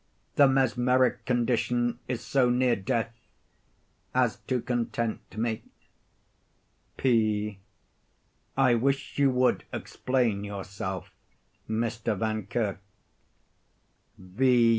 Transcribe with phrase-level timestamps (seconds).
[0.33, 3.13] The mesmeric condition is so near death
[4.15, 5.61] as to content me.
[6.97, 7.59] P.
[8.57, 11.13] I wish you would explain yourself,
[11.69, 12.17] Mr.
[12.17, 12.79] Vankirk.
[14.19, 14.69] _V.